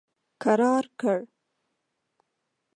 کرار 0.41 0.85
کړ. 0.99 1.17